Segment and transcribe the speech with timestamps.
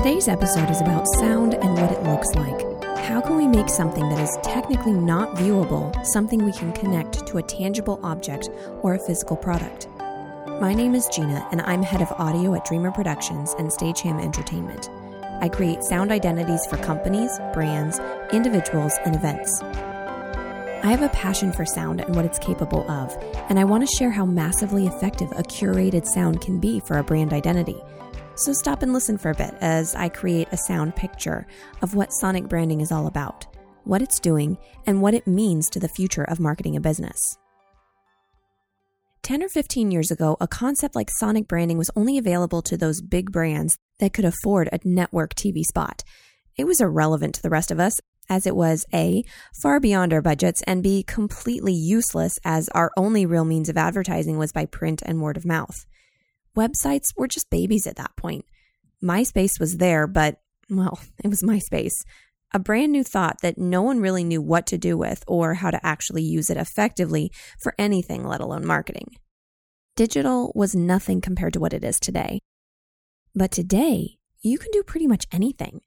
[0.00, 2.58] Today's episode is about sound and what it looks like.
[3.04, 7.36] How can we make something that is technically not viewable something we can connect to
[7.36, 8.48] a tangible object
[8.80, 9.88] or a physical product?
[10.58, 14.88] My name is Jeanna, and I'm head of audio at Dreamr Productions and Stageham Entertainment.
[15.42, 18.00] I create sound identities for companies, brands,
[18.32, 19.60] individuals, and events.
[19.60, 23.14] I have a passion for sound and what it's capable of,
[23.50, 27.04] and I want to share how massively effective a curated sound can be for a
[27.04, 27.82] brand identity.
[28.40, 31.46] So stop and listen for a bit as I create a sound picture
[31.82, 33.46] of what sonic branding is all about,
[33.84, 37.20] what it's doing, and what it means to the future of marketing a business.
[39.24, 43.02] 10 or 15 years ago, a concept like sonic branding was only available to those
[43.02, 46.02] big brands that could afford a network TV spot.
[46.56, 48.00] It was irrelevant to the rest of us,
[48.30, 49.22] as it was A,
[49.62, 54.38] far beyond our budgets, and B, completely useless as our only real means of advertising
[54.38, 55.84] was by print and word of mouth.
[56.56, 58.44] Websites were just babies at that point.
[59.02, 61.92] MySpace was there, but, well, it was MySpace.
[62.52, 65.70] A brand new thought that no one really knew what to do with or how
[65.70, 69.16] to actually use it effectively for anything, let alone marketing.
[69.94, 72.40] Digital was nothing compared to what it is today.
[73.34, 75.82] But today, you can do pretty much anything.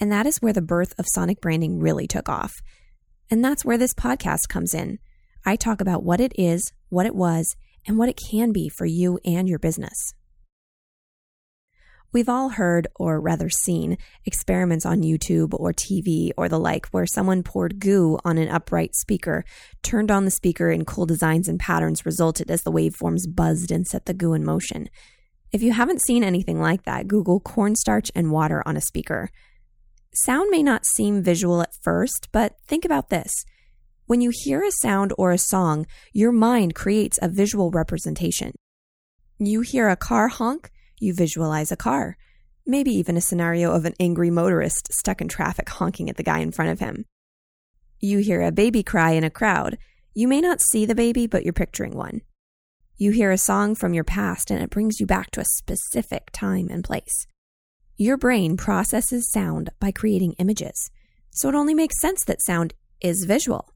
[0.00, 2.54] And that is where the birth of sonic branding really took off.
[3.30, 4.98] And that's where this podcast comes in.
[5.44, 7.54] I talk about what it is, what it was,
[7.86, 10.14] and what it can be for you and your business.
[12.12, 17.06] We've all heard, or rather seen, experiments on YouTube or TV or the like where
[17.06, 19.46] someone poured goo on an upright speaker,
[19.82, 23.86] turned on the speaker, and cool designs and patterns resulted as the waveforms buzzed and
[23.86, 24.90] set the goo in motion.
[25.52, 29.30] If you haven't seen anything like that, Google cornstarch and water on a speaker.
[30.14, 33.32] Sound may not seem visual at first, but think about this.
[34.06, 38.52] When you hear a sound or a song, your mind creates a visual representation.
[39.38, 42.16] You hear a car honk, you visualize a car,
[42.66, 46.40] maybe even a scenario of an angry motorist stuck in traffic honking at the guy
[46.40, 47.04] in front of him.
[48.00, 49.78] You hear a baby cry in a crowd.
[50.14, 52.22] You may not see the baby, but you're picturing one.
[52.96, 56.30] You hear a song from your past and it brings you back to a specific
[56.32, 57.26] time and place.
[57.96, 60.90] Your brain processes sound by creating images,
[61.30, 63.72] so it only makes sense that sound is visual.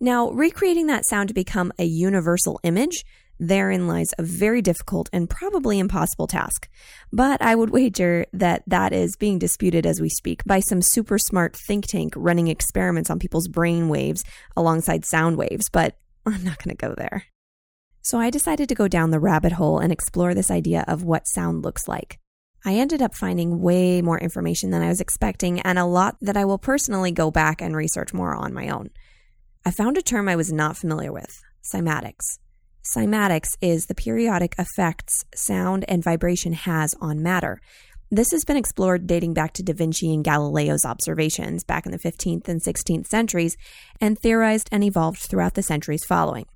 [0.00, 3.04] Now, recreating that sound to become a universal image,
[3.40, 6.68] therein lies a very difficult and probably impossible task.
[7.12, 11.18] But I would wager that that is being disputed as we speak by some super
[11.18, 14.24] smart think tank running experiments on people's brain waves
[14.56, 17.24] alongside sound waves, but I'm not going to go there.
[18.02, 21.26] So I decided to go down the rabbit hole and explore this idea of what
[21.28, 22.18] sound looks like.
[22.64, 26.36] I ended up finding way more information than I was expecting and a lot that
[26.36, 28.90] I will personally go back and research more on my own.
[29.68, 31.42] I found a term I was not familiar with
[31.74, 32.38] cymatics.
[32.96, 37.60] Cymatics is the periodic effects sound and vibration has on matter.
[38.10, 41.98] This has been explored dating back to Da Vinci and Galileo's observations back in the
[41.98, 43.58] 15th and 16th centuries
[44.00, 46.46] and theorized and evolved throughout the centuries following.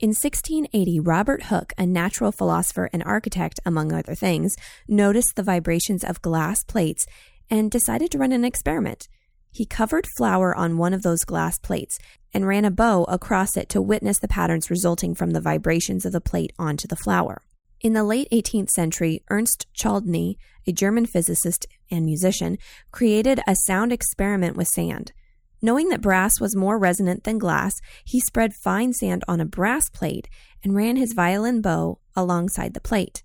[0.00, 4.56] In 1680, Robert Hooke, a natural philosopher and architect, among other things,
[4.88, 7.06] noticed the vibrations of glass plates
[7.48, 9.06] and decided to run an experiment.
[9.52, 11.98] He covered flour on one of those glass plates
[12.32, 16.12] and ran a bow across it to witness the patterns resulting from the vibrations of
[16.12, 17.42] the plate onto the flour.
[17.82, 20.36] In the late 18th century, Ernst Chladni,
[20.66, 22.56] a German physicist and musician,
[22.92, 25.12] created a sound experiment with sand.
[25.60, 27.74] Knowing that brass was more resonant than glass,
[28.04, 30.28] he spread fine sand on a brass plate
[30.64, 33.22] and ran his violin bow alongside the plate.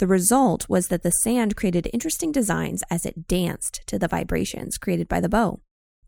[0.00, 4.78] The result was that the sand created interesting designs as it danced to the vibrations
[4.78, 5.60] created by the bow.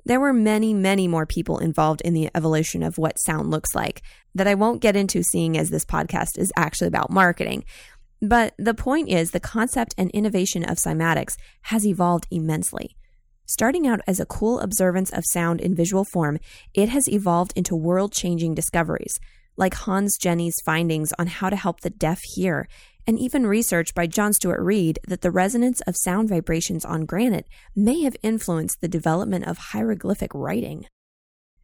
[0.07, 4.01] There were many, many more people involved in the evolution of what sound looks like
[4.35, 7.65] that I won't get into, seeing as this podcast is actually about marketing.
[8.23, 12.97] But the point is, the concept and innovation of cymatics has evolved immensely.
[13.45, 16.39] Starting out as a cool observance of sound in visual form,
[16.73, 19.21] it has evolved into world changing discoveries,
[19.59, 22.67] like Hans Jenny's findings on how to help the deaf hear,
[23.06, 27.46] and even research by John Stuart Reid that the resonance of sound vibrations on granite
[27.75, 30.87] may have influenced the development of hieroglyphic writing.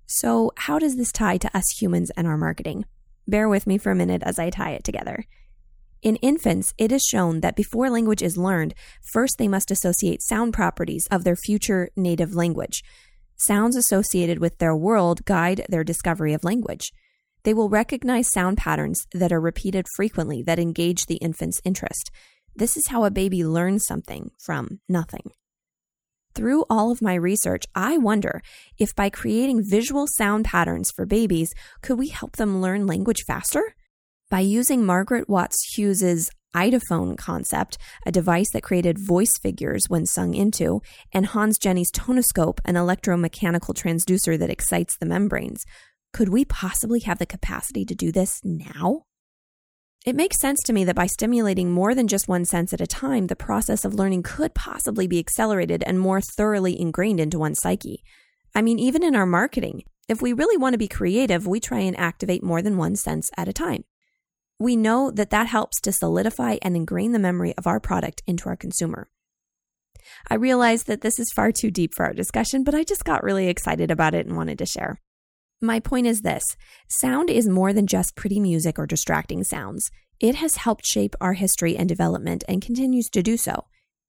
[0.06, 2.84] So, how does this tie to us humans and our marketing?
[3.26, 5.24] Bear with me for a minute as I tie it together.
[6.00, 10.54] In infants, it is shown that before language is learned, first they must associate sound
[10.54, 12.82] properties of their future native language.
[13.36, 16.92] Sounds associated with their world guide their discovery of language.
[17.48, 22.10] They will recognize sound patterns that are repeated frequently that engage the infant's interest.
[22.54, 25.30] This is how a baby learns something from nothing.
[26.34, 28.42] Through all of my research, I wonder
[28.76, 33.74] if by creating visual sound patterns for babies, could we help them learn language faster?
[34.28, 40.34] By using Margaret Watts Hughes's Eidophone concept, a device that created voice figures when sung
[40.34, 40.82] into,
[41.14, 45.64] and Hans Jenny's tonoscope, an electromechanical transducer that excites the membranes.
[46.12, 49.04] Could we possibly have the capacity to do this now?
[50.06, 52.86] It makes sense to me that by stimulating more than just one sense at a
[52.86, 57.58] time, the process of learning could possibly be accelerated and more thoroughly ingrained into one's
[57.60, 58.02] psyche.
[58.54, 61.80] I mean, even in our marketing, if we really want to be creative, we try
[61.80, 63.84] and activate more than one sense at a time.
[64.58, 68.48] We know that that helps to solidify and ingrain the memory of our product into
[68.48, 69.08] our consumer.
[70.30, 73.22] I realize that this is far too deep for our discussion, but I just got
[73.22, 75.00] really excited about it and wanted to share.
[75.60, 76.44] My point is this
[76.88, 79.90] sound is more than just pretty music or distracting sounds.
[80.20, 83.64] It has helped shape our history and development and continues to do so.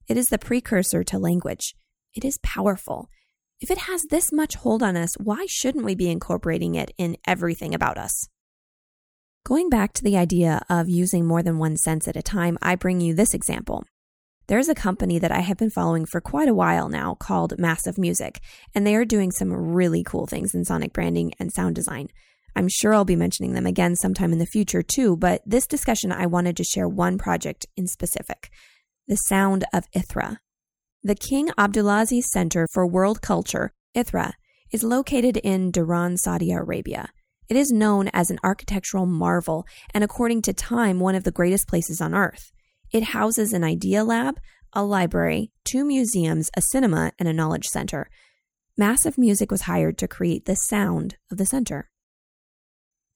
[0.06, 1.74] It is the precursor to language.
[2.14, 3.08] It is powerful.
[3.60, 7.16] If it has this much hold on us, why shouldn't we be incorporating it in
[7.26, 8.28] everything about us?
[9.44, 12.76] Going back to the idea of using more than one sense at a time, I
[12.76, 13.84] bring you this example.
[14.50, 17.96] There's a company that I have been following for quite a while now called Massive
[17.96, 18.40] Music,
[18.74, 22.08] and they are doing some really cool things in sonic branding and sound design.
[22.56, 26.10] I'm sure I'll be mentioning them again sometime in the future too, but this discussion
[26.10, 28.50] I wanted to share one project in specific
[29.06, 30.40] the sound of Ithra.
[31.04, 34.32] The King Abdulaziz Center for World Culture, Ithra,
[34.72, 37.10] is located in Dhahran, Saudi Arabia.
[37.48, 39.64] It is known as an architectural marvel
[39.94, 42.50] and, according to Time, one of the greatest places on earth.
[42.92, 44.40] It houses an idea lab,
[44.72, 48.08] a library, two museums, a cinema, and a knowledge center.
[48.76, 51.90] Massive Music was hired to create the sound of the center.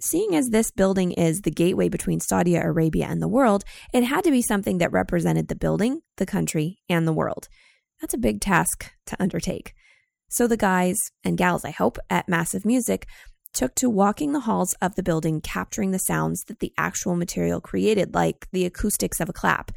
[0.01, 4.25] Seeing as this building is the gateway between Saudi Arabia and the world, it had
[4.25, 7.49] to be something that represented the building, the country, and the world.
[8.01, 9.73] That's a big task to undertake.
[10.29, 13.07] So the guys and gals, I hope, at Massive Music
[13.55, 17.61] took to walking the halls of the building, capturing the sounds that the actual material
[17.61, 19.71] created, like the acoustics of a clap,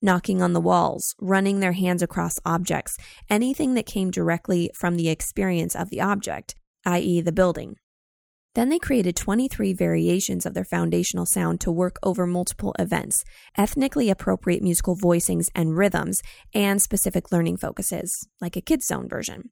[0.00, 2.96] knocking on the walls, running their hands across objects,
[3.28, 6.54] anything that came directly from the experience of the object,
[6.84, 7.76] i.e., the building.
[8.54, 13.22] Then they created 23 variations of their foundational sound to work over multiple events,
[13.56, 16.20] ethnically appropriate musical voicings and rhythms,
[16.54, 19.50] and specific learning focuses, like a Kids Zone version.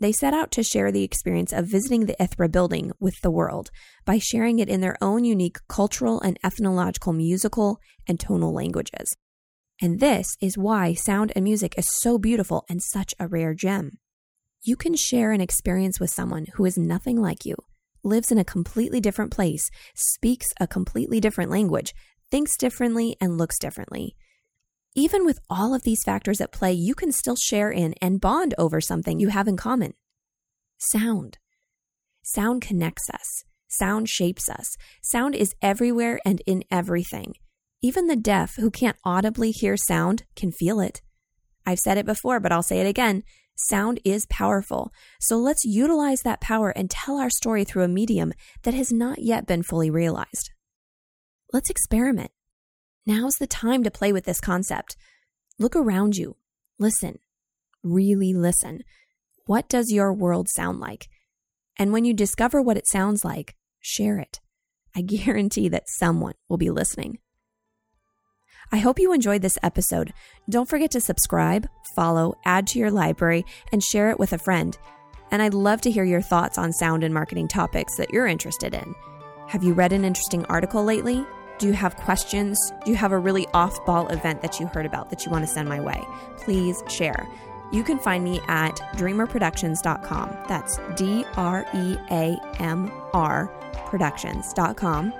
[0.00, 3.70] They set out to share the experience of visiting the Ithra building with the world
[4.06, 9.14] by sharing it in their own unique cultural and ethnological musical and tonal languages.
[9.82, 13.98] And this is why sound and music is so beautiful and such a rare gem.
[14.62, 17.56] You can share an experience with someone who is nothing like you
[18.02, 21.94] lives in a completely different place, speaks a completely different language,
[22.30, 24.16] thinks differently, and looks differently.
[24.96, 28.54] Even with all of these factors at play, you can still share in and bond
[28.58, 29.94] over something you have in common
[30.78, 31.38] sound.
[32.22, 34.76] Sound connects us, sound shapes us.
[35.02, 37.34] Sound is everywhere and in everything.
[37.82, 41.00] Even the deaf who can't audibly hear sound can feel it.
[41.66, 43.22] I've said it before, but I'll say it again.
[43.56, 44.90] Sound is powerful.
[45.20, 48.32] So let's utilize that power and tell our story through a medium
[48.62, 50.50] that has not yet been fully realized.
[51.52, 52.30] Let's experiment.
[53.06, 54.96] Now's the time to play with this concept.
[55.58, 56.36] Look around you.
[56.78, 57.18] Listen.
[57.82, 58.82] Really listen.
[59.46, 61.08] What does your world sound like?
[61.78, 64.40] And when you discover what it sounds like, share it.
[64.94, 67.18] I guarantee that someone will be listening.
[68.72, 70.12] I hope you enjoyed this episode.
[70.48, 71.66] Don't forget to subscribe,
[71.96, 74.78] follow, add to your library, and share it with a friend.
[75.32, 78.74] And I'd love to hear your thoughts on sound and marketing topics that you're interested
[78.74, 78.94] in.
[79.48, 81.26] Have you read an interesting article lately?
[81.60, 82.72] Do you have questions?
[82.86, 85.46] Do you have a really off ball event that you heard about that you want
[85.46, 86.02] to send my way?
[86.38, 87.28] Please share.
[87.70, 90.38] You can find me at dreamrproductions.com.
[90.48, 93.48] That's D R E A M R
[93.84, 95.12] productions.com.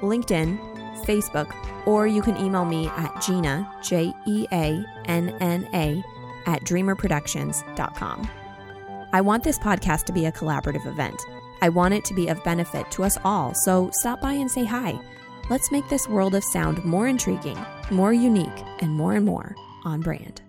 [0.00, 1.52] LinkedIn, Facebook,
[1.86, 6.04] or you can email me at Jeanna, J E A N N A,
[6.46, 8.30] at dreamrproductions.com.
[9.12, 11.20] I want this podcast to be a collaborative event.
[11.62, 14.64] I want it to be of benefit to us all, so stop by and say
[14.64, 15.00] hi.
[15.50, 17.58] Let's make this world of sound more intriguing,
[17.90, 20.42] more unique, and more and more on brand.